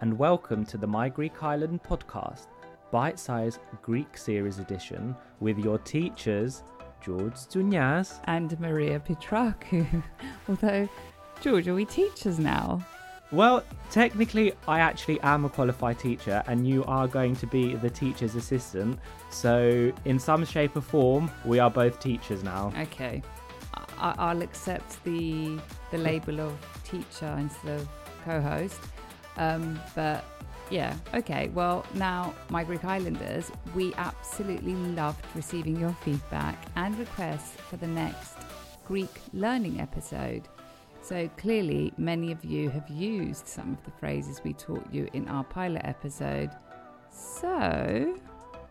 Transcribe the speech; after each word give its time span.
and 0.00 0.16
welcome 0.18 0.64
to 0.66 0.78
the 0.78 0.86
My 0.86 1.08
Greek 1.08 1.42
Island 1.42 1.82
podcast, 1.82 2.46
bite 2.90 3.18
sized 3.18 3.60
Greek 3.82 4.16
series 4.16 4.58
edition, 4.58 5.14
with 5.40 5.58
your 5.58 5.78
teachers, 5.78 6.62
George 7.04 7.34
Zunias. 7.34 8.20
and 8.24 8.58
Maria 8.60 9.00
Petraku. 9.00 10.02
Although, 10.48 10.88
George, 11.40 11.68
are 11.68 11.74
we 11.74 11.84
teachers 11.84 12.38
now? 12.38 12.84
Well, 13.32 13.62
technically, 13.90 14.52
I 14.66 14.80
actually 14.80 15.20
am 15.20 15.44
a 15.44 15.48
qualified 15.48 15.98
teacher, 15.98 16.42
and 16.46 16.66
you 16.66 16.84
are 16.84 17.06
going 17.06 17.36
to 17.36 17.46
be 17.46 17.74
the 17.76 17.90
teacher's 17.90 18.34
assistant. 18.34 18.98
So, 19.30 19.92
in 20.04 20.18
some 20.18 20.44
shape 20.44 20.76
or 20.76 20.80
form, 20.80 21.30
we 21.44 21.58
are 21.60 21.70
both 21.70 22.00
teachers 22.00 22.42
now. 22.42 22.72
Okay, 22.80 23.22
I- 23.98 24.14
I'll 24.18 24.42
accept 24.42 25.02
the 25.04 25.58
the 25.92 25.98
label 25.98 26.40
of 26.40 26.56
teacher 26.84 27.36
instead 27.38 27.80
of 27.80 27.88
co-host. 28.24 28.80
Um, 29.40 29.80
but 29.94 30.24
yeah, 30.70 30.94
okay. 31.14 31.48
Well, 31.48 31.84
now, 31.94 32.32
my 32.50 32.62
Greek 32.62 32.84
Islanders, 32.84 33.50
we 33.74 33.92
absolutely 33.94 34.74
loved 34.74 35.24
receiving 35.34 35.80
your 35.80 35.96
feedback 36.04 36.62
and 36.76 36.96
requests 36.98 37.56
for 37.68 37.76
the 37.76 37.88
next 37.88 38.36
Greek 38.86 39.20
learning 39.32 39.80
episode. 39.80 40.46
So 41.02 41.28
clearly, 41.38 41.92
many 41.96 42.30
of 42.30 42.44
you 42.44 42.68
have 42.70 42.88
used 42.88 43.48
some 43.48 43.72
of 43.72 43.82
the 43.84 43.90
phrases 43.92 44.42
we 44.44 44.52
taught 44.52 44.86
you 44.92 45.08
in 45.14 45.26
our 45.28 45.42
pilot 45.42 45.82
episode. 45.84 46.50
So, 47.10 48.18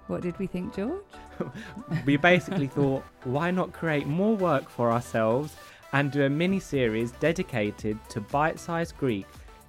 what 0.07 0.21
did 0.21 0.37
we 0.37 0.45
think, 0.45 0.75
George? 0.75 1.01
we 2.05 2.15
basically 2.15 2.67
thought, 2.67 3.03
why 3.23 3.49
not 3.49 3.73
create 3.73 4.05
more 4.05 4.35
work 4.35 4.69
for 4.69 4.91
ourselves 4.91 5.55
and 5.91 6.11
do 6.11 6.23
a 6.23 6.29
mini 6.29 6.59
series 6.59 7.11
dedicated 7.13 7.97
to 8.09 8.21
bite 8.21 8.59
sized 8.59 8.95
Greek 8.97 9.25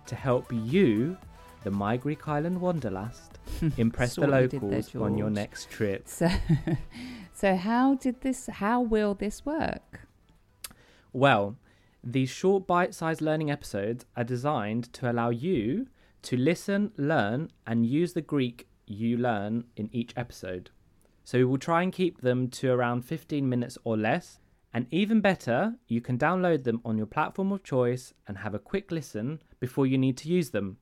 to 0.06 0.14
help 0.14 0.46
you, 0.52 1.16
the 1.64 1.70
My 1.70 1.96
Greek 1.96 2.28
Island 2.28 2.60
Wanderlust, 2.60 3.38
impress 3.76 4.14
the 4.14 4.22
what 4.22 4.30
there, 4.30 4.42
locals 4.42 4.94
on 4.94 5.16
your 5.16 5.30
next 5.30 5.70
trip. 5.70 6.08
So, 6.08 6.30
so 7.34 7.56
how 7.56 7.94
did 7.94 8.20
this? 8.22 8.46
How 8.46 8.80
will 8.80 9.14
this 9.14 9.44
work? 9.44 10.08
Well, 11.12 11.56
these 12.02 12.30
short 12.30 12.66
bite 12.66 12.94
sized 12.94 13.20
learning 13.20 13.50
episodes 13.50 14.06
are 14.16 14.24
designed 14.24 14.92
to 14.94 15.10
allow 15.10 15.30
you 15.30 15.86
to 16.22 16.36
listen, 16.36 16.92
learn, 16.96 17.50
and 17.66 17.86
use 17.86 18.12
the 18.12 18.22
Greek 18.22 18.68
you 18.86 19.16
learn 19.16 19.64
in 19.76 19.88
each 19.92 20.12
episode. 20.16 20.70
So 21.24 21.38
we 21.38 21.44
will 21.44 21.58
try 21.58 21.82
and 21.82 21.92
keep 21.92 22.20
them 22.20 22.48
to 22.48 22.70
around 22.70 23.04
15 23.04 23.48
minutes 23.48 23.78
or 23.84 23.96
less. 23.96 24.40
And 24.72 24.86
even 24.90 25.20
better, 25.20 25.74
you 25.88 26.00
can 26.00 26.16
download 26.16 26.62
them 26.62 26.80
on 26.84 26.96
your 26.96 27.06
platform 27.06 27.50
of 27.50 27.64
choice 27.64 28.14
and 28.28 28.38
have 28.38 28.54
a 28.54 28.58
quick 28.58 28.92
listen 28.92 29.42
before 29.58 29.86
you 29.86 29.98
need 29.98 30.16
to 30.18 30.28
use 30.28 30.50
them. 30.50 30.78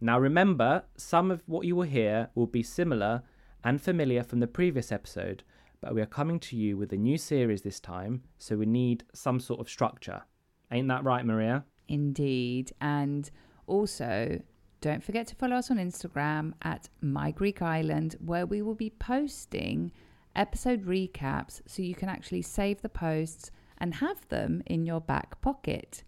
Now 0.00 0.18
remember, 0.18 0.84
some 0.96 1.30
of 1.30 1.42
what 1.46 1.66
you 1.66 1.74
will 1.74 1.84
hear 1.84 2.28
will 2.34 2.46
be 2.46 2.62
similar 2.62 3.22
and 3.64 3.80
familiar 3.80 4.22
from 4.22 4.40
the 4.40 4.46
previous 4.46 4.92
episode, 4.92 5.42
but 5.80 5.94
we 5.94 6.02
are 6.02 6.06
coming 6.06 6.38
to 6.40 6.56
you 6.56 6.76
with 6.76 6.92
a 6.92 6.96
new 6.96 7.16
series 7.16 7.62
this 7.62 7.80
time, 7.80 8.22
so 8.36 8.56
we 8.56 8.66
need 8.66 9.04
some 9.14 9.40
sort 9.40 9.60
of 9.60 9.70
structure. 9.70 10.22
Ain't 10.70 10.88
that 10.88 11.04
right, 11.04 11.24
Maria? 11.24 11.64
Indeed, 11.88 12.72
and 12.80 13.30
also 13.66 14.40
don't 14.82 15.02
forget 15.02 15.26
to 15.28 15.34
follow 15.34 15.56
us 15.56 15.70
on 15.70 15.78
Instagram 15.78 16.52
at 16.62 16.90
My 17.00 17.30
Greek 17.30 17.62
Island, 17.62 18.16
where 18.20 18.44
we 18.44 18.60
will 18.60 18.74
be 18.74 18.90
posting 18.90 19.92
episode 20.36 20.84
recaps 20.84 21.60
so 21.66 21.82
you 21.82 21.94
can 21.94 22.08
actually 22.08 22.42
save 22.42 22.82
the 22.82 22.88
posts 22.88 23.50
and 23.78 23.94
have 23.94 24.28
them 24.28 24.62
in 24.66 24.84
your 24.86 25.00
back 25.00 25.40
pocket. 25.40 26.04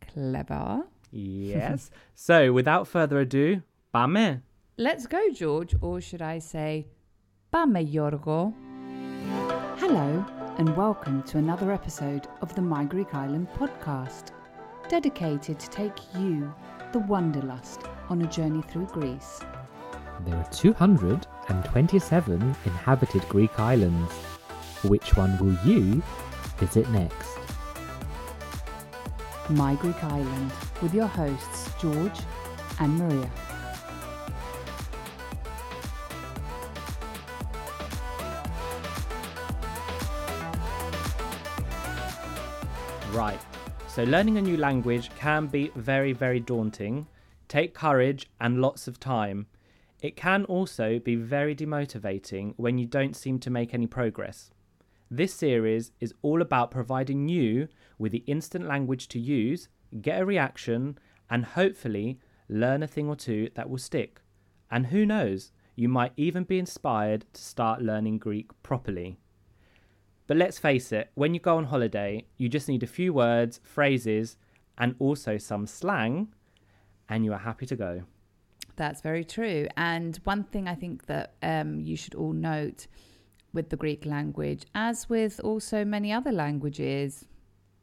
Clever. 0.00 0.84
Yes. 1.10 1.90
so 2.14 2.52
without 2.52 2.86
further 2.86 3.18
ado, 3.20 3.62
Bame. 3.92 4.42
Let's 4.76 5.06
go, 5.06 5.30
George, 5.30 5.74
or 5.80 6.00
should 6.00 6.22
I 6.22 6.38
say, 6.38 6.86
Bame 7.52 7.86
Yorgo. 7.92 8.54
Hello, 9.78 10.24
and 10.58 10.76
welcome 10.76 11.22
to 11.24 11.38
another 11.38 11.72
episode 11.72 12.26
of 12.40 12.54
the 12.54 12.62
My 12.62 12.84
Greek 12.84 13.14
Island 13.14 13.48
podcast, 13.54 14.30
dedicated 14.88 15.58
to 15.60 15.70
take 15.70 15.98
you, 16.18 16.52
the 16.92 17.00
Wanderlust, 17.00 17.82
on 18.08 18.22
a 18.22 18.26
journey 18.26 18.62
through 18.62 18.86
Greece. 18.86 19.40
There 20.24 20.36
are 20.36 20.48
200 20.50 21.26
227 21.46 22.40
inhabited 22.64 23.28
Greek 23.28 23.58
islands. 23.58 24.12
Which 24.84 25.16
one 25.16 25.38
will 25.38 25.56
you 25.64 26.02
visit 26.58 26.88
next? 26.90 27.38
My 29.50 29.74
Greek 29.74 30.02
Island, 30.02 30.52
with 30.80 30.94
your 30.94 31.06
hosts, 31.06 31.70
George 31.80 32.18
and 32.80 32.98
Maria. 32.98 33.30
Right. 43.12 43.38
So 43.86 44.02
learning 44.02 44.38
a 44.38 44.42
new 44.42 44.56
language 44.56 45.08
can 45.16 45.46
be 45.46 45.70
very, 45.76 46.12
very 46.12 46.40
daunting, 46.40 47.06
take 47.46 47.74
courage 47.74 48.28
and 48.40 48.60
lots 48.60 48.88
of 48.88 48.98
time. 48.98 49.46
It 50.04 50.16
can 50.16 50.44
also 50.44 50.98
be 50.98 51.14
very 51.14 51.56
demotivating 51.56 52.52
when 52.58 52.76
you 52.76 52.84
don't 52.84 53.16
seem 53.16 53.38
to 53.38 53.48
make 53.48 53.72
any 53.72 53.86
progress. 53.86 54.50
This 55.10 55.32
series 55.32 55.92
is 55.98 56.12
all 56.20 56.42
about 56.42 56.70
providing 56.70 57.30
you 57.30 57.68
with 57.98 58.12
the 58.12 58.22
instant 58.26 58.68
language 58.68 59.08
to 59.08 59.18
use, 59.18 59.70
get 60.02 60.20
a 60.20 60.26
reaction, 60.26 60.98
and 61.30 61.46
hopefully 61.46 62.20
learn 62.50 62.82
a 62.82 62.86
thing 62.86 63.08
or 63.08 63.16
two 63.16 63.48
that 63.54 63.70
will 63.70 63.78
stick. 63.78 64.20
And 64.70 64.88
who 64.88 65.06
knows, 65.06 65.52
you 65.74 65.88
might 65.88 66.12
even 66.18 66.44
be 66.44 66.58
inspired 66.58 67.24
to 67.32 67.40
start 67.40 67.80
learning 67.80 68.18
Greek 68.18 68.50
properly. 68.62 69.16
But 70.26 70.36
let's 70.36 70.58
face 70.58 70.92
it, 70.92 71.12
when 71.14 71.32
you 71.32 71.40
go 71.40 71.56
on 71.56 71.64
holiday, 71.64 72.26
you 72.36 72.50
just 72.50 72.68
need 72.68 72.82
a 72.82 72.86
few 72.86 73.14
words, 73.14 73.58
phrases, 73.64 74.36
and 74.76 74.96
also 74.98 75.38
some 75.38 75.66
slang, 75.66 76.34
and 77.08 77.24
you 77.24 77.32
are 77.32 77.38
happy 77.38 77.64
to 77.64 77.74
go. 77.74 78.02
That's 78.76 79.00
very 79.00 79.24
true. 79.24 79.68
And 79.76 80.18
one 80.24 80.44
thing 80.44 80.68
I 80.68 80.74
think 80.74 81.06
that 81.06 81.34
um, 81.42 81.80
you 81.80 81.96
should 81.96 82.14
all 82.14 82.32
note 82.32 82.86
with 83.52 83.70
the 83.70 83.76
Greek 83.76 84.04
language, 84.04 84.64
as 84.74 85.08
with 85.08 85.40
also 85.40 85.84
many 85.84 86.12
other 86.12 86.32
languages, 86.32 87.24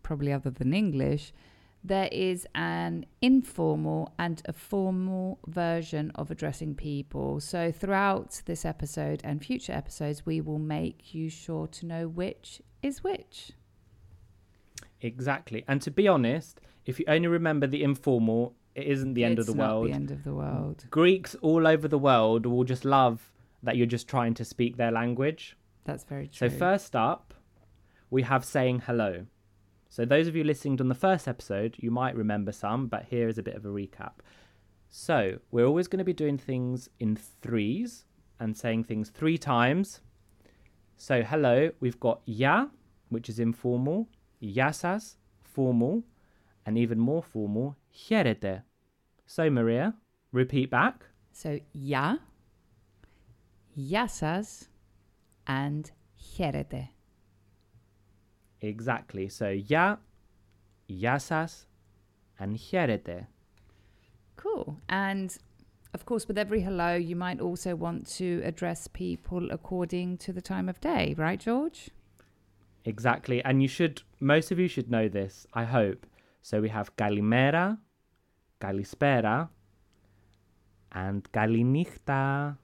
probably 0.04 0.34
other 0.34 0.50
than 0.50 0.74
English, 0.74 1.34
there 1.84 2.10
is 2.12 2.46
an 2.54 3.06
informal 3.22 4.14
and 4.20 4.42
a 4.46 4.54
formal 4.54 5.40
version 5.48 6.12
of 6.16 6.30
addressing 6.30 6.76
people. 6.76 7.40
So, 7.40 7.72
throughout 7.72 8.42
this 8.46 8.66
episode 8.66 9.22
and 9.24 9.44
future 9.44 9.74
episodes, 9.74 10.26
we 10.26 10.42
will 10.42 10.60
make 10.60 11.16
you 11.16 11.30
sure 11.30 11.68
to 11.68 11.86
know 11.86 12.08
which 12.08 12.62
is 12.84 13.04
which. 13.04 13.54
Exactly. 15.02 15.64
And 15.68 15.82
to 15.82 15.90
be 15.90 16.08
honest, 16.08 16.62
if 16.86 17.00
you 17.00 17.06
only 17.08 17.28
remember 17.28 17.66
the 17.66 17.84
informal, 17.84 18.56
it 18.76 18.88
isn't 18.88 19.14
the 19.14 19.24
end 19.24 19.40
It's 19.40 19.48
of 19.50 19.56
the 19.56 19.62
not 19.62 19.70
world. 19.76 19.88
the 19.90 19.94
end 19.94 20.12
of 20.12 20.24
the 20.24 20.34
world. 20.34 20.86
Greeks 20.90 21.36
all 21.42 21.68
over 21.68 21.88
the 21.88 21.98
world 22.00 22.46
will 22.46 22.64
just 22.64 22.86
love 22.86 23.32
that 23.64 23.76
you're 23.78 23.86
just 23.88 24.08
trying 24.08 24.34
to 24.36 24.46
speak 24.46 24.78
their 24.78 24.92
language. 24.92 25.58
That's 25.84 26.04
very 26.04 26.28
true. 26.28 26.50
So, 26.50 26.56
first 26.56 26.96
up, 26.96 27.34
we 28.10 28.24
have 28.24 28.46
saying 28.46 28.84
hello. 28.86 29.26
So, 29.90 30.06
those 30.06 30.28
of 30.28 30.36
you 30.36 30.44
listening 30.44 30.80
on 30.80 30.88
the 30.88 30.96
first 30.96 31.28
episode, 31.28 31.76
you 31.80 31.92
might 31.92 32.16
remember 32.16 32.52
some, 32.52 32.88
but 32.88 33.06
here 33.10 33.28
is 33.28 33.38
a 33.38 33.44
bit 33.44 33.56
of 33.56 33.66
a 33.66 33.70
recap. 33.70 34.14
So, 34.90 35.40
we're 35.52 35.66
always 35.66 35.88
going 35.88 36.00
to 36.00 36.06
be 36.06 36.14
doing 36.14 36.38
things 36.38 36.90
in 37.00 37.16
threes 37.16 38.06
and 38.40 38.58
saying 38.58 38.86
things 38.86 39.10
three 39.10 39.38
times. 39.38 40.02
So, 40.98 41.24
hello, 41.24 41.72
we've 41.80 42.00
got 42.00 42.22
ya, 42.26 42.68
which 43.10 43.28
is 43.28 43.40
informal, 43.40 44.08
yasas, 44.42 45.16
formal, 45.44 46.04
and 46.66 46.78
even 46.78 47.00
more 47.00 47.24
formal, 47.24 47.76
χαίρετε. 47.91 48.65
So, 49.27 49.51
Maria, 49.51 49.95
repeat 50.33 50.71
back. 50.71 50.95
So, 51.33 51.59
ya, 51.73 52.17
yasas, 53.77 54.69
and 55.47 55.91
χαίρετε. 56.17 56.91
Exactly. 58.61 59.29
So, 59.29 59.49
ya, 59.51 59.97
yasas, 60.89 61.67
and 62.39 62.57
χαίρετε. 62.57 63.29
Cool. 64.37 64.81
And 64.89 65.37
of 65.97 66.05
course, 66.05 66.29
with 66.29 66.39
every 66.39 66.61
hello, 66.61 66.95
you 66.95 67.17
might 67.17 67.41
also 67.41 67.75
want 67.75 68.07
to 68.19 68.43
address 68.45 68.87
people 68.87 69.51
according 69.51 70.19
to 70.19 70.31
the 70.33 70.43
time 70.43 70.69
of 70.69 70.81
day, 70.81 71.15
right, 71.17 71.41
George? 71.41 71.91
Exactly. 72.85 73.43
And 73.45 73.63
you 73.63 73.69
should, 73.69 74.03
most 74.21 74.53
of 74.53 74.59
you 74.59 74.69
should 74.69 74.91
know 74.91 75.09
this, 75.09 75.47
I 75.55 75.65
hope. 75.65 76.07
So 76.42 76.62
we 76.62 76.70
have 76.70 76.96
Kalimera, 76.96 77.78
Kalispera, 78.60 79.50
and 80.92 81.32
Kalinichta. 81.32 82.58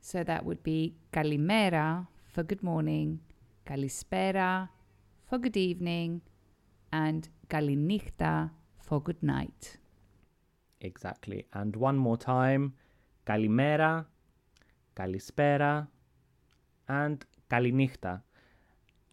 So 0.00 0.24
that 0.24 0.44
would 0.44 0.62
be 0.64 0.96
kalimera 1.12 2.08
for 2.26 2.42
good 2.42 2.62
morning, 2.62 3.20
kalispera 3.64 4.68
for 5.24 5.38
good 5.38 5.56
evening, 5.56 6.22
and 6.92 7.28
kalinichta 7.48 8.50
for 8.80 9.00
good 9.00 9.22
night. 9.22 9.78
Exactly. 10.80 11.46
And 11.52 11.76
one 11.76 11.96
more 11.96 12.16
time 12.16 12.74
Kalimera, 13.24 14.06
Kalispera, 14.96 15.86
and 16.88 17.24
Kalinichta. 17.48 18.22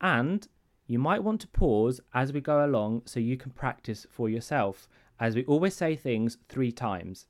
And 0.02 0.48
you 0.90 0.98
might 0.98 1.24
want 1.24 1.40
to 1.40 1.48
pause 1.48 2.02
as 2.16 2.34
we 2.34 2.42
go 2.42 2.66
along 2.66 3.04
so 3.06 3.20
you 3.20 3.38
can 3.38 3.52
practice 3.52 4.08
for 4.10 4.28
yourself, 4.28 4.90
as 5.20 5.36
we 5.36 5.46
always 5.46 5.76
say 5.76 5.96
things 5.96 6.40
three 6.50 6.72
times. 6.72 7.28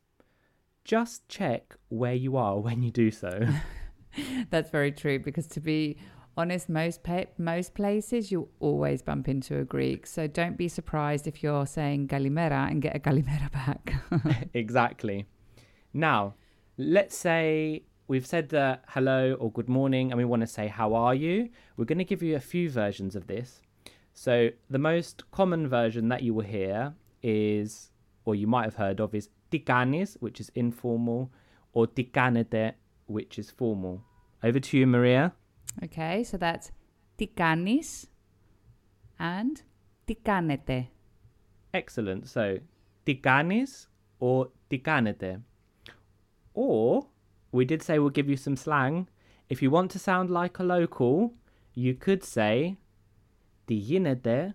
Just 0.85 1.27
check 1.27 1.75
where 1.89 2.13
you 2.13 2.37
are 2.37 2.57
when 2.65 2.81
you 2.81 2.89
do 2.89 3.11
so. 3.11 3.45
That's 4.49 4.69
very 4.69 4.93
true 4.93 5.19
because 5.19 5.45
to 5.47 5.59
be 5.59 5.97
honest, 6.37 6.69
most 6.69 7.01
most 7.37 7.73
places 7.73 8.31
you'll 8.31 8.49
always 8.61 9.01
bump 9.01 9.27
into 9.27 9.59
a 9.59 9.65
Greek. 9.65 10.07
So 10.07 10.25
don't 10.25 10.57
be 10.57 10.69
surprised 10.69 11.27
if 11.27 11.43
you're 11.43 11.65
saying 11.65 12.07
galimera 12.07 12.71
and 12.71 12.81
get 12.81 12.95
a 12.95 12.99
galimera 12.99 13.51
back. 13.51 13.93
exactly. 14.53 15.27
Now, 15.93 16.35
let's 16.77 17.17
say 17.17 17.83
we've 18.09 18.25
said 18.25 18.49
that 18.49 18.83
hello 18.87 19.35
or 19.39 19.51
good 19.51 19.69
morning, 19.69 20.11
and 20.11 20.17
we 20.17 20.25
want 20.25 20.41
to 20.41 20.47
say 20.47 20.67
how 20.67 20.95
are 20.95 21.13
you. 21.13 21.47
We're 21.77 21.85
going 21.85 21.99
to 21.99 22.03
give 22.03 22.23
you 22.23 22.35
a 22.35 22.41
few 22.41 22.69
versions 22.69 23.15
of 23.15 23.27
this. 23.27 23.61
So 24.13 24.49
the 24.69 24.79
most 24.79 25.29
common 25.31 25.69
version 25.69 26.09
that 26.09 26.23
you 26.23 26.33
will 26.33 26.43
hear 26.43 26.95
is, 27.21 27.91
or 28.25 28.33
you 28.33 28.47
might 28.47 28.65
have 28.65 28.75
heard 28.75 28.99
of, 28.99 29.13
is 29.13 29.29
tikanis, 29.51 30.17
which 30.19 30.39
is 30.41 30.49
informal, 30.55 31.31
or 31.73 31.85
tikanete, 31.85 32.73
which 33.05 33.37
is 33.37 33.51
formal. 33.51 34.01
Over 34.43 34.59
to 34.59 34.77
you, 34.77 34.87
Maria. 34.87 35.33
Okay, 35.83 36.23
so 36.23 36.35
that's 36.35 36.71
tikanis 37.19 38.07
and 39.19 39.61
tikanete. 40.07 40.87
Excellent. 41.75 42.27
So 42.27 42.57
tikanis 43.05 43.85
or 44.19 44.49
tikanete. 44.71 45.43
Or 46.55 47.05
we 47.51 47.65
did 47.65 47.81
say 47.81 47.99
we'll 47.99 48.09
give 48.09 48.29
you 48.29 48.37
some 48.37 48.55
slang. 48.55 49.07
If 49.49 49.61
you 49.61 49.71
want 49.71 49.91
to 49.91 49.99
sound 49.99 50.29
like 50.29 50.59
a 50.59 50.63
local, 50.63 51.33
you 51.73 51.95
could 51.95 52.23
say 52.23 52.77
de 53.67 54.53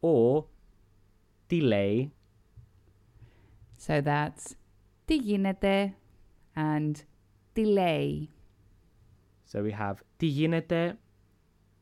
or 0.00 0.46
delay. 1.48 2.10
So 3.78 4.00
that's 4.00 4.56
de 5.06 5.94
and 6.56 7.04
delay. 7.54 8.30
So 9.44 9.62
we 9.62 9.72
have 9.72 10.02
de 10.18 10.92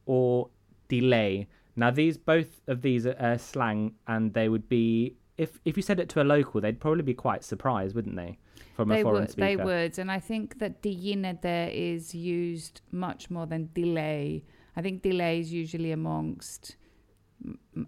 or 0.06 0.50
delay. 0.88 1.48
Now 1.76 1.90
these 1.90 2.16
both 2.18 2.60
of 2.68 2.82
these 2.82 3.06
are 3.06 3.16
uh, 3.18 3.38
slang 3.38 3.94
and 4.06 4.32
they 4.32 4.48
would 4.48 4.68
be 4.68 5.16
if 5.36 5.58
if 5.64 5.76
you 5.76 5.82
said 5.82 5.98
it 6.00 6.08
to 6.10 6.22
a 6.22 6.24
local, 6.24 6.60
they'd 6.60 6.80
probably 6.80 7.02
be 7.02 7.14
quite 7.14 7.42
surprised, 7.42 7.94
wouldn't 7.94 8.16
they? 8.16 8.38
From 8.74 8.88
they 8.88 9.00
a 9.00 9.02
foreign 9.02 9.22
would, 9.22 9.30
speaker, 9.30 9.46
they 9.46 9.56
would. 9.56 9.98
And 9.98 10.10
I 10.10 10.20
think 10.20 10.58
that 10.58 10.82
diina 10.82 11.40
there 11.40 11.68
is 11.70 12.14
used 12.14 12.80
much 12.92 13.30
more 13.30 13.46
than 13.46 13.70
delay. 13.74 14.44
I 14.76 14.82
think 14.82 15.02
delay 15.02 15.40
is 15.40 15.52
usually 15.52 15.92
amongst 15.92 16.76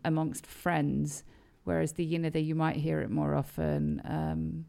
amongst 0.04 0.46
friends, 0.46 1.24
whereas 1.64 1.92
diina 1.92 2.32
there 2.32 2.42
you 2.42 2.54
might 2.54 2.76
hear 2.76 3.00
it 3.00 3.10
more 3.10 3.34
often 3.34 4.02
um, 4.04 4.64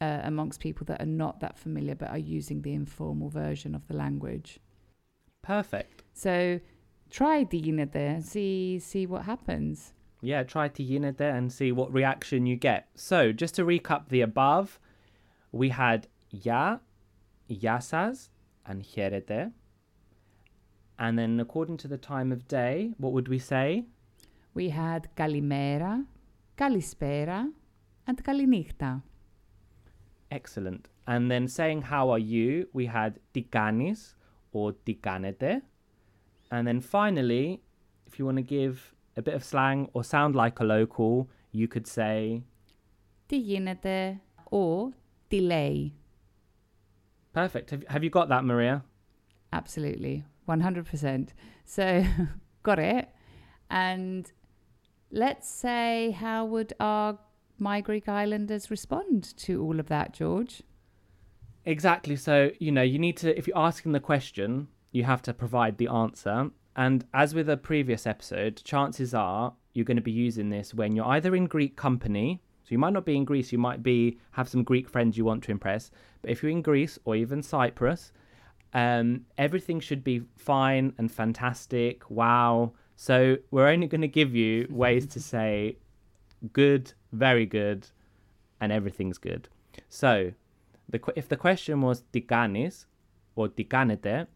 uh, 0.00 0.20
amongst 0.24 0.60
people 0.60 0.84
that 0.86 1.00
are 1.00 1.06
not 1.06 1.40
that 1.40 1.58
familiar 1.58 1.94
but 1.94 2.10
are 2.10 2.18
using 2.18 2.62
the 2.62 2.74
informal 2.74 3.30
version 3.30 3.74
of 3.74 3.86
the 3.88 3.94
language. 3.94 4.60
Perfect. 5.42 6.02
So 6.12 6.60
try 7.10 7.44
diina 7.44 7.90
there, 7.90 8.20
see 8.20 8.78
see 8.78 9.06
what 9.06 9.24
happens 9.24 9.94
yeah, 10.24 10.42
try 10.42 10.68
to 10.68 10.82
unit 10.82 11.18
there 11.18 11.34
and 11.34 11.52
see 11.52 11.72
what 11.72 11.92
reaction 11.92 12.46
you 12.46 12.56
get. 12.56 12.88
So 12.94 13.32
just 13.32 13.54
to 13.56 13.64
recap 13.64 14.08
the 14.08 14.20
above, 14.20 14.78
we 15.52 15.70
had 15.70 16.08
ya, 16.30 16.78
yasas, 17.50 18.28
and 18.66 18.84
hierete. 18.84 19.52
And 20.98 21.18
then 21.18 21.40
according 21.40 21.76
to 21.78 21.88
the 21.88 21.98
time 21.98 22.32
of 22.32 22.46
day, 22.46 22.92
what 22.98 23.12
would 23.12 23.28
we 23.28 23.38
say? 23.38 23.84
We 24.54 24.68
had 24.70 25.08
kalimera, 25.16 26.06
kalispera, 26.56 27.50
and 28.06 28.24
kalinichta. 28.24 29.02
Excellent. 30.30 30.88
And 31.06 31.30
then 31.30 31.48
saying 31.48 31.82
how 31.82 32.10
are 32.10 32.18
you, 32.18 32.68
we 32.72 32.86
had 32.86 33.18
tikanis 33.34 34.14
or 34.52 34.72
tikanete. 34.72 35.62
And 36.50 36.66
then 36.66 36.80
finally, 36.80 37.62
if 38.06 38.18
you 38.18 38.24
want 38.24 38.36
to 38.36 38.42
give 38.42 38.93
a 39.15 39.21
bit 39.21 39.33
of 39.33 39.43
slang 39.43 39.89
or 39.93 40.03
sound 40.03 40.35
like 40.35 40.59
a 40.59 40.63
local, 40.63 41.29
you 41.51 41.67
could 41.67 41.87
say 41.87 42.43
Τι 43.27 43.37
γίνεται 43.37 44.21
or 44.51 44.93
τι 45.27 45.41
λέει. 45.41 45.93
Perfect. 47.31 47.69
Have, 47.69 47.83
have 47.87 48.03
you 48.03 48.09
got 48.09 48.27
that, 48.29 48.43
Maria? 48.43 48.83
Absolutely, 49.53 50.23
100%. 50.47 51.29
So, 51.65 52.03
got 52.63 52.79
it. 52.79 53.09
And 53.69 54.31
let's 55.11 55.47
say, 55.47 56.11
how 56.11 56.45
would 56.45 56.73
our 56.79 57.19
My 57.59 57.81
Greek 57.81 58.07
Islanders 58.07 58.71
respond 58.71 59.37
to 59.37 59.63
all 59.63 59.79
of 59.79 59.87
that, 59.87 60.13
George? 60.13 60.63
Exactly. 61.65 62.15
So, 62.15 62.51
you 62.59 62.71
know, 62.71 62.81
you 62.81 62.97
need 62.97 63.17
to, 63.17 63.37
if 63.37 63.47
you're 63.47 63.57
asking 63.57 63.91
the 63.91 63.99
question, 63.99 64.69
you 64.91 65.03
have 65.03 65.21
to 65.23 65.33
provide 65.33 65.77
the 65.77 65.87
answer. 65.87 66.49
And 66.76 67.04
as 67.14 67.34
with 67.34 67.48
a 67.48 67.56
previous 67.56 68.06
episode, 68.06 68.60
chances 68.64 69.14
are 69.14 69.54
you're 69.72 69.84
going 69.84 69.96
to 69.96 70.02
be 70.02 70.12
using 70.12 70.50
this 70.50 70.74
when 70.74 70.94
you're 70.96 71.06
either 71.06 71.34
in 71.34 71.46
Greek 71.46 71.76
company, 71.76 72.42
so 72.64 72.68
you 72.70 72.78
might 72.78 72.92
not 72.92 73.04
be 73.04 73.16
in 73.16 73.24
Greece, 73.24 73.52
you 73.52 73.58
might 73.58 73.82
be 73.82 74.18
have 74.32 74.48
some 74.48 74.64
Greek 74.64 74.88
friends 74.88 75.16
you 75.16 75.24
want 75.24 75.44
to 75.44 75.50
impress, 75.50 75.90
but 76.22 76.30
if 76.30 76.42
you're 76.42 76.50
in 76.50 76.62
Greece 76.62 76.98
or 77.04 77.14
even 77.14 77.42
Cyprus, 77.42 78.12
um, 78.72 79.26
everything 79.38 79.78
should 79.80 80.02
be 80.02 80.22
fine 80.36 80.92
and 80.98 81.10
fantastic. 81.10 82.10
Wow. 82.10 82.72
So 82.96 83.36
we're 83.50 83.68
only 83.68 83.86
going 83.86 84.00
to 84.00 84.08
give 84.08 84.34
you 84.34 84.66
ways 84.70 85.06
to 85.08 85.20
say 85.20 85.78
good, 86.52 86.92
very 87.12 87.46
good, 87.46 87.86
and 88.60 88.72
everything's 88.72 89.18
good. 89.18 89.48
So 89.88 90.32
the, 90.88 91.00
if 91.14 91.28
the 91.28 91.36
question 91.36 91.82
was 91.82 92.02
diganis 92.12 92.86
or 93.36 93.48
diganete 93.48 94.26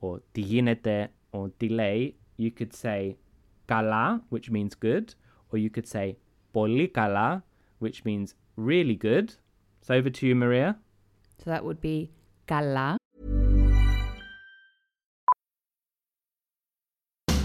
or 0.00 0.20
diginete 0.34 1.08
or 1.32 1.50
delay, 1.58 2.14
you 2.36 2.50
could 2.50 2.72
say 2.74 3.16
kala, 3.68 4.22
which 4.28 4.50
means 4.50 4.74
good, 4.74 5.14
or 5.52 5.58
you 5.58 5.70
could 5.70 5.86
say 5.86 6.16
poli 6.52 6.90
which 7.78 8.04
means 8.04 8.34
really 8.56 8.96
good. 8.96 9.34
So 9.82 9.94
over 9.94 10.10
to 10.10 10.26
you, 10.26 10.34
Maria. 10.34 10.76
So 11.42 11.50
that 11.50 11.64
would 11.64 11.80
be 11.80 12.10
kala. 12.46 12.98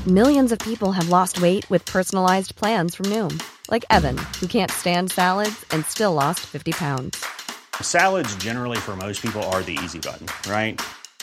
Millions 0.08 0.52
of 0.52 0.60
people 0.60 0.92
have 0.92 1.10
lost 1.10 1.42
weight 1.42 1.68
with 1.72 1.84
personalized 1.86 2.56
plans 2.56 2.94
from 2.94 3.08
Noom, 3.08 3.42
like 3.72 3.84
Evan, 3.90 4.18
who 4.40 4.46
can't 4.46 4.70
stand 4.70 5.10
salads 5.10 5.66
and 5.72 5.84
still 5.86 6.14
lost 6.14 6.42
50 6.42 6.74
pounds. 6.74 7.26
Salads, 7.82 8.36
generally, 8.36 8.78
for 8.78 8.96
most 8.96 9.20
people, 9.22 9.42
are 9.44 9.64
the 9.64 9.78
easy 9.84 10.00
button, 10.00 10.28
right? 10.48 10.80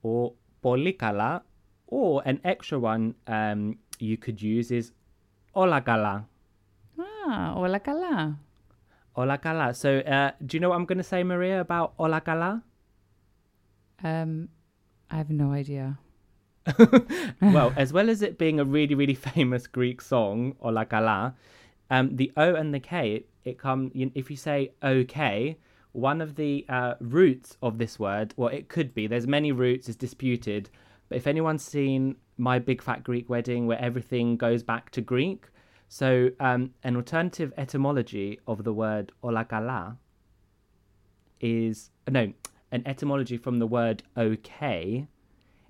or 0.00 0.32
πολύ 0.60 0.92
καλά, 0.92 1.44
or 1.86 2.22
an 2.24 2.38
extra 2.44 2.78
one 2.78 3.14
um, 3.26 3.78
you 3.98 4.16
could 4.16 4.40
use 4.42 4.70
is 4.70 4.92
όλα 5.52 5.80
καλά. 5.80 6.28
Ah, 6.98 7.54
όλα 7.56 7.78
καλά. 7.78 8.38
Όλα 9.12 9.36
καλά. 9.36 9.72
So 9.72 9.88
uh, 9.88 10.30
do 10.46 10.56
you 10.56 10.60
know 10.60 10.68
what 10.70 10.78
I'm 10.78 10.84
going 10.84 10.98
to 10.98 11.10
say, 11.12 11.22
Maria, 11.22 11.60
about 11.60 11.92
όλα 11.96 12.20
καλά? 12.20 12.64
Um, 14.02 14.48
I 15.10 15.16
have 15.16 15.30
no 15.30 15.52
idea. 15.52 15.98
well, 17.40 17.72
as 17.76 17.92
well 17.92 18.10
as 18.10 18.22
it 18.22 18.38
being 18.38 18.58
a 18.58 18.64
really, 18.64 18.94
really 18.94 19.14
famous 19.14 19.66
Greek 19.66 20.00
song, 20.00 20.56
Ola 20.60 20.84
Kala, 20.84 21.34
um, 21.90 22.16
the 22.16 22.32
O 22.36 22.54
and 22.54 22.74
the 22.74 22.80
K, 22.80 23.12
it, 23.16 23.28
it 23.44 23.58
come 23.58 23.90
if 23.94 24.30
you 24.30 24.36
say 24.36 24.72
okay, 24.82 25.56
one 25.93 26.21
of 26.21 26.35
the 26.35 26.65
uh, 26.69 26.95
roots 26.99 27.57
of 27.61 27.77
this 27.77 27.99
word, 27.99 28.33
well, 28.37 28.49
it 28.49 28.69
could 28.69 28.93
be. 28.93 29.07
There's 29.07 29.27
many 29.27 29.51
roots. 29.51 29.89
It's 29.89 29.97
disputed. 29.97 30.69
But 31.09 31.17
if 31.17 31.27
anyone's 31.27 31.63
seen 31.63 32.15
My 32.37 32.59
Big 32.59 32.81
Fat 32.81 33.03
Greek 33.03 33.29
Wedding, 33.29 33.67
where 33.67 33.79
everything 33.79 34.37
goes 34.37 34.63
back 34.63 34.91
to 34.91 35.01
Greek, 35.01 35.47
so 35.89 36.29
um, 36.39 36.71
an 36.83 36.95
alternative 36.95 37.51
etymology 37.57 38.39
of 38.47 38.63
the 38.63 38.71
word 38.71 39.11
Ola 39.21 39.43
Kala 39.43 39.97
is 41.41 41.89
no, 42.09 42.31
an 42.71 42.83
etymology 42.85 43.35
from 43.35 43.59
the 43.59 43.67
word 43.67 44.03
okay 44.15 45.07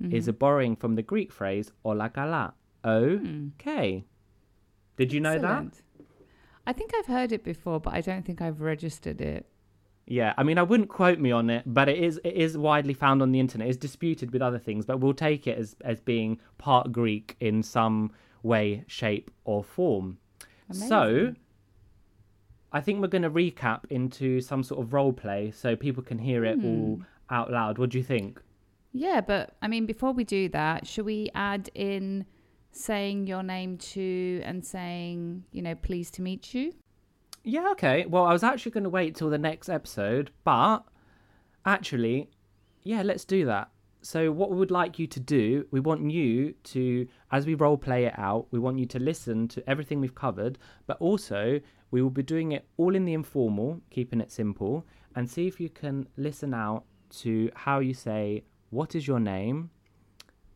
is 0.09 0.27
a 0.27 0.33
borrowing 0.33 0.75
from 0.75 0.95
the 0.95 1.01
Greek 1.01 1.31
phrase 1.31 1.71
Ola 1.83 2.09
Kala. 2.09 2.53
Okay. 2.83 4.03
Did 4.97 5.13
you 5.13 5.19
know 5.19 5.37
that? 5.39 5.65
I 6.65 6.73
think 6.73 6.91
I've 6.95 7.07
heard 7.07 7.31
it 7.31 7.43
before, 7.43 7.79
but 7.79 7.93
I 7.93 8.01
don't 8.01 8.25
think 8.25 8.41
I've 8.41 8.61
registered 8.61 9.21
it. 9.21 9.45
Yeah, 10.11 10.33
I 10.37 10.43
mean, 10.43 10.57
I 10.57 10.63
wouldn't 10.63 10.89
quote 10.89 11.19
me 11.19 11.31
on 11.31 11.49
it, 11.49 11.63
but 11.65 11.87
it 11.87 11.97
is 11.97 12.19
it 12.25 12.33
is 12.33 12.57
widely 12.57 12.93
found 12.93 13.21
on 13.21 13.31
the 13.31 13.39
internet. 13.39 13.69
It's 13.69 13.77
disputed 13.77 14.31
with 14.31 14.41
other 14.41 14.59
things, 14.59 14.85
but 14.85 14.99
we'll 14.99 15.13
take 15.13 15.47
it 15.47 15.57
as 15.57 15.77
as 15.85 16.01
being 16.01 16.37
part 16.57 16.91
Greek 16.91 17.37
in 17.39 17.63
some 17.63 18.11
way, 18.43 18.83
shape, 18.87 19.31
or 19.45 19.63
form. 19.63 20.17
Amazing. 20.69 20.89
So, 20.89 21.35
I 22.73 22.81
think 22.81 22.99
we're 23.01 23.07
going 23.07 23.21
to 23.21 23.29
recap 23.29 23.85
into 23.89 24.41
some 24.41 24.63
sort 24.63 24.81
of 24.81 24.91
role 24.91 25.13
play 25.13 25.49
so 25.51 25.77
people 25.77 26.03
can 26.03 26.19
hear 26.19 26.43
it 26.43 26.57
all 26.61 26.95
hmm. 26.97 27.03
out 27.29 27.49
loud. 27.49 27.77
What 27.77 27.91
do 27.91 27.97
you 27.97 28.03
think? 28.03 28.41
Yeah, 28.91 29.21
but 29.21 29.55
I 29.61 29.69
mean, 29.69 29.85
before 29.85 30.11
we 30.11 30.25
do 30.25 30.49
that, 30.49 30.85
should 30.85 31.05
we 31.05 31.31
add 31.33 31.69
in 31.73 32.25
saying 32.73 33.27
your 33.27 33.43
name 33.43 33.77
too 33.77 34.41
and 34.43 34.65
saying, 34.65 35.45
you 35.53 35.61
know, 35.61 35.75
pleased 35.75 36.15
to 36.15 36.21
meet 36.21 36.53
you? 36.53 36.73
Yeah, 37.43 37.71
okay. 37.71 38.05
Well, 38.05 38.25
I 38.25 38.33
was 38.33 38.43
actually 38.43 38.71
going 38.71 38.83
to 38.83 38.89
wait 38.89 39.15
till 39.15 39.29
the 39.29 39.38
next 39.38 39.67
episode, 39.67 40.31
but 40.43 40.79
actually, 41.65 42.29
yeah, 42.83 43.01
let's 43.01 43.25
do 43.25 43.45
that. 43.45 43.69
So, 44.03 44.31
what 44.31 44.50
we 44.50 44.57
would 44.57 44.71
like 44.71 44.98
you 45.00 45.07
to 45.07 45.19
do, 45.19 45.65
we 45.71 45.79
want 45.79 46.10
you 46.10 46.53
to, 46.63 47.07
as 47.31 47.45
we 47.45 47.53
role 47.55 47.77
play 47.77 48.05
it 48.05 48.17
out, 48.17 48.48
we 48.51 48.60
want 48.60 48.79
you 48.79 48.86
to 48.88 49.00
listen 49.00 49.48
to 49.50 49.69
everything 49.69 50.00
we've 50.00 50.15
covered, 50.15 50.57
but 50.88 50.98
also 51.00 51.60
we 51.91 52.01
will 52.01 52.10
be 52.10 52.24
doing 52.24 52.51
it 52.51 52.65
all 52.77 52.95
in 52.95 53.05
the 53.05 53.13
informal, 53.13 53.81
keeping 53.89 54.21
it 54.21 54.31
simple, 54.31 54.86
and 55.15 55.29
see 55.29 55.48
if 55.48 55.60
you 55.60 55.69
can 55.69 56.07
listen 56.17 56.53
out 56.53 56.83
to 57.10 57.51
how 57.55 57.79
you 57.79 57.93
say, 57.93 58.43
What 58.69 58.95
is 58.95 59.07
your 59.07 59.19
name? 59.19 59.69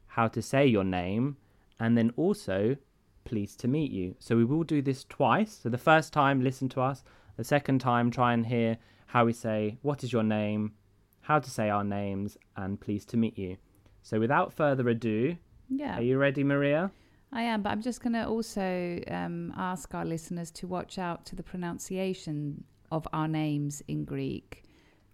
How 0.08 0.28
to 0.28 0.42
say 0.42 0.66
your 0.66 0.84
name, 0.84 1.38
and 1.80 1.98
then 1.98 2.12
also 2.16 2.78
pleased 3.26 3.60
to 3.60 3.68
meet 3.68 3.92
you. 3.92 4.16
So 4.20 4.38
we 4.38 4.46
will 4.46 4.64
do 4.64 4.82
this 4.82 5.04
twice. 5.04 5.60
So 5.64 5.70
the 5.70 5.78
first 5.78 6.14
time, 6.14 6.42
listen 6.42 6.70
to 6.70 6.82
us. 6.82 7.04
The 7.38 7.44
second 7.44 7.80
time, 7.82 8.10
try 8.12 8.34
and 8.34 8.46
hear 8.46 8.78
how 9.08 9.26
we 9.26 9.34
say, 9.34 9.78
What 9.82 10.04
is 10.04 10.14
your 10.14 10.24
name? 10.24 10.74
How 11.22 11.40
to 11.40 11.50
say 11.50 11.70
our 11.70 11.84
names, 11.84 12.38
and 12.56 12.80
pleased 12.80 13.10
to 13.10 13.18
meet 13.18 13.38
you. 13.38 13.58
So 14.04 14.20
without 14.20 14.54
further 14.54 14.88
ado, 14.90 15.36
Yeah. 15.70 15.98
are 15.98 16.02
you 16.02 16.18
ready, 16.18 16.44
Maria? 16.44 16.92
I 17.34 17.42
am, 17.42 17.64
but 17.64 17.72
I'm 17.72 17.82
just 17.82 18.02
going 18.02 18.14
to 18.14 18.26
also 18.28 19.02
um, 19.10 19.52
ask 19.58 19.94
our 19.94 20.06
listeners 20.06 20.52
to 20.52 20.68
watch 20.68 20.98
out 21.00 21.26
to 21.26 21.36
the 21.36 21.44
pronunciation 21.44 22.64
of 22.92 23.08
our 23.12 23.28
names 23.28 23.82
in 23.88 24.06
Greek. 24.06 24.64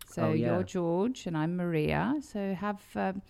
So 0.05 0.23
Oh, 0.23 0.33
yeah. 0.33 0.47
you're 0.55 0.63
George 0.63 1.25
and 1.25 1.37
I'm 1.37 1.55
Maria. 1.55 2.15
So 2.21 2.53
have 2.53 2.81
um, 2.95 3.21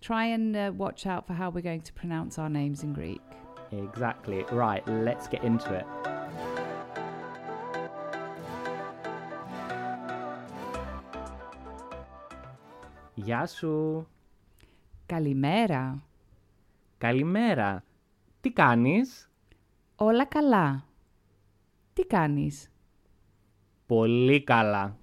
try 0.00 0.24
and 0.26 0.54
uh, 0.56 0.72
watch 0.76 1.06
out 1.06 1.26
for 1.26 1.32
how 1.34 1.48
we're 1.50 1.62
going 1.62 1.82
to 1.82 1.92
pronounce 1.92 2.38
our 2.38 2.48
names 2.50 2.82
in 2.82 2.92
Greek. 2.92 3.22
Exactly. 3.82 4.44
Right, 4.52 4.84
let's 4.86 5.26
get 5.28 5.42
into 5.42 5.70
it. 5.80 5.86
Γεια 13.14 13.46
σου. 13.46 14.06
Kalimera. 15.06 15.94
Καλημέρα. 16.98 17.84
Τι 18.40 18.50
κάνεις; 18.52 19.30
Όλα 19.96 20.24
καλά. 20.24 20.84
Τι 21.92 22.06
κάνεις; 22.06 22.70
Πολύ 23.86 24.42
καλά. 24.42 24.96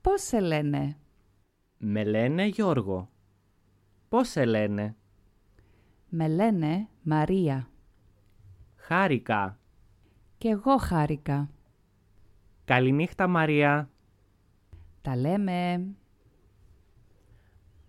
Πώς 0.00 0.22
σε 0.22 0.40
λένε; 0.40 0.96
Με 1.78 2.04
λένε 2.04 2.44
Γιώργο. 2.46 3.08
Πώς 4.08 4.28
σε 4.28 4.44
λένε; 4.44 4.96
Με 6.08 6.28
λένε 6.28 6.88
Μαρία. 7.07 7.67
Χάρηκα. 8.75 9.57
Και 10.37 10.49
εγώ 10.49 10.77
χάρηκα. 10.77 11.49
Καληνύχτα 12.65 13.27
Μαρία. 13.27 13.89
Τα 15.01 15.15
λέμε. 15.15 15.85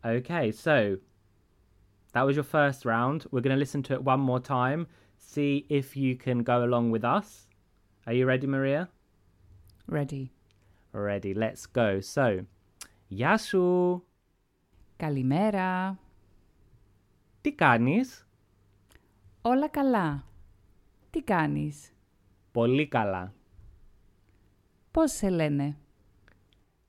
Okay, 0.05 0.53
so 0.53 0.97
that 2.13 2.25
was 2.27 2.37
your 2.37 2.45
first 2.45 2.85
round. 2.85 3.27
We're 3.31 3.41
going 3.41 3.57
to 3.59 3.65
listen 3.65 3.83
to 3.85 3.95
it 3.95 4.03
one 4.03 4.21
more 4.21 4.41
time, 4.41 4.87
see 5.17 5.65
if 5.69 5.97
you 5.97 6.17
can 6.17 6.43
go 6.43 6.63
along 6.65 6.91
with 6.91 7.05
us. 7.05 7.49
Are 8.07 8.13
you 8.13 8.27
ready, 8.27 8.47
Maria? 8.47 8.89
Ready. 9.87 10.33
Ready, 10.93 11.33
let's 11.35 11.67
go. 11.67 12.01
So, 12.01 12.45
Γεια 13.09 13.39
σου. 13.39 14.05
Καλημέρα. 14.97 15.99
Τι 17.41 17.53
κάνεις? 17.53 18.27
Όλα 19.42 19.70
καλά. 19.70 20.24
Τι 21.10 21.22
κάνεις; 21.22 21.94
Πολύ 22.52 22.88
καλά. 22.88 23.34
Πώς 24.92 25.12
σε 25.12 25.30
λένε; 25.30 25.78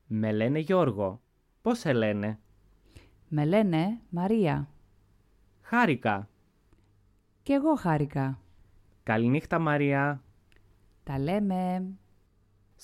Με 0.07 0.31
λένε 0.31 0.59
Γιώργο. 0.59 1.21
Πώς 1.61 1.79
σε 1.79 1.93
λένε; 1.93 2.39
Με 3.27 3.45
λένε 3.45 3.99
Μαρία. 4.09 4.69
Χάρηκα. 5.61 6.29
Και 6.29 7.39
Και 7.41 7.53
εγώ 7.53 7.75
χάρηκα. 7.75 8.39
Καληνύχτα, 9.03 9.57
Maria. 9.67 10.17
Τα 11.03 11.19
λέμε. 11.19 11.83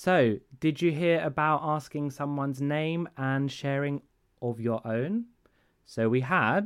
So, 0.03 0.37
did 0.61 0.81
you 0.81 0.91
hear 0.91 1.19
about 1.33 1.61
asking 1.61 2.09
someone's 2.11 2.61
name 2.61 3.07
and 3.17 3.51
sharing 3.51 3.99
of 4.39 4.59
your 4.59 4.81
own? 4.85 5.13
So 5.83 6.09
we 6.09 6.21
had 6.21 6.65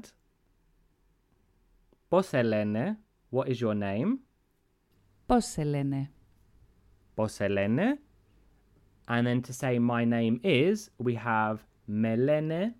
Πώς 2.10 2.26
σε 2.26 2.42
λένε? 2.42 2.98
What 3.30 3.44
is 3.46 3.54
your 3.56 3.74
name? 3.82 4.18
Πώς 5.26 5.44
σε 5.44 5.64
λένε. 5.64 6.10
Πώς 7.14 7.32
σε 7.32 7.48
λένε? 7.48 8.00
And 9.08 9.24
then 9.26 9.40
to 9.40 9.52
say 9.60 9.78
my 9.78 10.04
name 10.04 10.38
is, 10.42 10.74
we 11.06 11.14
have 11.24 11.56
με 11.84 12.16
λένε, 12.16 12.74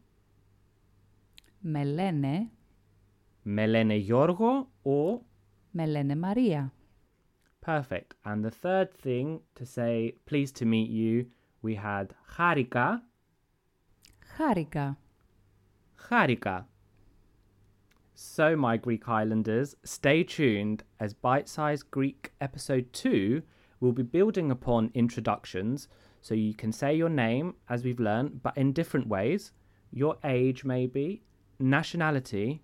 Με 1.61 1.85
λένε. 1.85 2.51
με 3.43 3.67
λένε 3.67 3.95
Γιώργο 3.95 4.71
or 4.83 5.21
Με 5.71 5.87
λένε 5.87 6.17
Μαρία. 6.17 6.73
perfect. 7.67 8.11
And 8.25 8.45
the 8.45 8.51
third 8.63 8.89
thing 9.05 9.41
to 9.59 9.65
say 9.77 10.13
pleased 10.31 10.55
to 10.57 10.65
meet 10.65 10.89
you, 10.91 11.25
we 11.63 11.75
had 11.85 12.07
χάρηκα, 12.25 13.09
Χάρηκα. 14.37 14.99
Harika. 16.11 16.65
So, 18.24 18.56
my 18.56 18.78
Greek 18.78 19.10
Islanders, 19.10 19.76
stay 19.84 20.24
tuned 20.24 20.84
as 21.00 21.12
Bite 21.12 21.50
Size 21.50 21.82
Greek 21.82 22.32
Episode 22.40 22.94
2 22.94 23.42
will 23.80 23.94
be 23.94 24.04
building 24.04 24.52
upon 24.52 24.92
introductions 24.94 25.88
so 26.22 26.36
you 26.36 26.54
can 26.54 26.72
say 26.72 26.94
your 26.94 27.10
name, 27.10 27.56
as 27.68 27.84
we've 27.84 28.00
learned, 28.00 28.44
but 28.44 28.56
in 28.56 28.74
different 28.74 29.08
ways 29.08 29.54
your 29.92 30.18
age, 30.24 30.64
maybe, 30.64 31.24
nationality, 31.60 32.62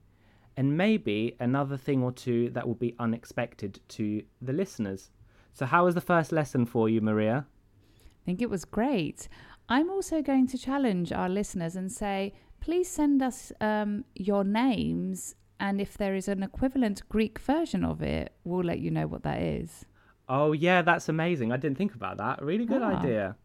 and 0.56 0.78
maybe 0.78 1.36
another 1.40 1.76
thing 1.76 2.04
or 2.04 2.12
two 2.12 2.52
that 2.52 2.68
will 2.68 2.76
be 2.76 2.96
unexpected 3.00 3.80
to 3.88 4.22
the 4.40 4.54
listeners. 4.54 5.10
So, 5.54 5.66
how 5.66 5.86
was 5.86 5.96
the 5.96 6.02
first 6.02 6.32
lesson 6.32 6.68
for 6.68 6.88
you, 6.88 7.02
Maria? 7.02 7.48
I 7.90 8.26
think 8.26 8.44
it 8.44 8.50
was 8.52 8.64
great. 8.64 9.28
I'm 9.68 9.90
also 9.90 10.22
going 10.22 10.46
to 10.50 10.58
challenge 10.58 11.12
our 11.12 11.28
listeners 11.28 11.76
and 11.76 11.92
say, 11.92 12.34
please 12.60 12.90
send 12.90 13.22
us 13.24 13.52
um, 13.60 14.06
your 14.16 14.44
names, 14.44 15.36
and 15.60 15.80
if 15.82 15.98
there 15.98 16.16
is 16.16 16.28
an 16.28 16.44
equivalent 16.44 17.02
Greek 17.10 17.40
version 17.40 17.84
of 17.84 18.02
it, 18.02 18.34
we'll 18.44 18.64
let 18.64 18.80
you 18.80 18.92
know 18.92 19.08
what 19.08 19.24
that 19.24 19.42
is. 19.42 19.86
Oh 20.30 20.52
yeah, 20.52 20.82
that's 20.82 21.08
amazing. 21.10 21.52
I 21.52 21.58
didn't 21.58 21.78
think 21.78 21.96
about 21.96 22.18
that. 22.18 22.42
Really 22.42 22.66
good 22.66 22.82
Ah. 22.82 23.00
idea. 23.00 23.36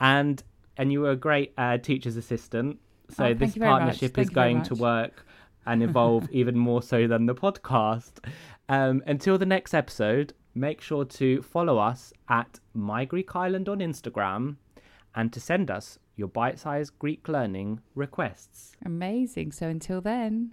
And 0.00 0.42
and 0.76 0.90
you 0.92 1.00
were 1.00 1.12
a 1.12 1.16
great 1.16 1.52
uh, 1.56 1.78
teacher's 1.78 2.16
assistant. 2.16 2.78
So 3.10 3.26
Oh, 3.26 3.34
this 3.34 3.54
you 3.54 3.60
very 3.60 3.70
much. 3.70 3.80
partnership 3.80 4.18
is 4.18 4.30
going 4.30 4.62
to 4.64 4.74
work 4.74 5.24
and 5.66 5.82
evolve 5.88 6.28
even 6.32 6.58
more 6.58 6.82
so 6.82 7.06
than 7.06 7.26
the 7.26 7.34
podcast. 7.34 8.12
Um, 8.68 9.02
until 9.06 9.38
the 9.38 9.46
next 9.46 9.72
episode, 9.74 10.32
make 10.54 10.80
sure 10.80 11.04
to 11.04 11.42
follow 11.42 11.78
us 11.78 12.12
at 12.28 12.58
My 12.72 13.04
Greek 13.04 13.36
Island 13.36 13.68
on 13.68 13.78
Instagram 13.78 14.56
and 15.14 15.32
to 15.32 15.40
send 15.40 15.70
us 15.70 15.98
your 16.16 16.28
bite-sized 16.28 16.98
Greek 16.98 17.28
learning 17.28 17.80
requests. 17.94 18.72
Amazing. 18.84 19.52
So 19.52 19.68
until 19.68 20.00
then, 20.00 20.52